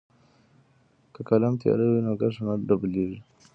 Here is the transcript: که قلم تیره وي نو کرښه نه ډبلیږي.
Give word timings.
که 1.13 1.21
قلم 1.29 1.53
تیره 1.61 1.85
وي 1.91 1.99
نو 2.05 2.13
کرښه 2.19 2.43
نه 2.47 2.53
ډبلیږي. 2.67 3.19